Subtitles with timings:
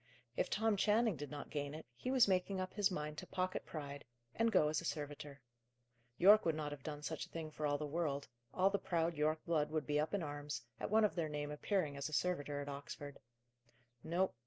[0.35, 3.67] If Tom Channing did not gain it, he was making up his mind to pocket
[3.67, 5.41] pride, and go as a servitor.
[6.17, 9.45] Yorke would not have done such a thing for the world; all the proud Yorke
[9.45, 12.61] blood would be up in arms, at one of their name appearing as a servitor
[12.61, 13.19] at Oxford.
[14.03, 14.31] No.